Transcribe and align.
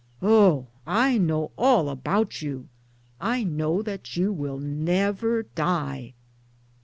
"Oh, 0.23 0.65
I 0.87 1.19
know 1.19 1.51
all 1.59 1.87
about 1.87 2.41
you. 2.41 2.67
/ 3.03 3.21
know 3.21 3.83
that 3.83 4.17
you 4.17 4.33
Will 4.33 4.57
never 4.57 5.43
die! 5.43 6.15